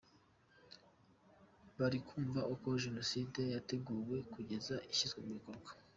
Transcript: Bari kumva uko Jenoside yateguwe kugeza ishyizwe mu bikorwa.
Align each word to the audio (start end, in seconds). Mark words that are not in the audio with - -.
Bari 1.77 1.97
kumva 2.07 2.41
uko 2.53 2.67
Jenoside 2.83 3.41
yateguwe 3.55 4.17
kugeza 4.33 4.75
ishyizwe 4.91 5.19
mu 5.25 5.31
bikorwa. 5.37 5.69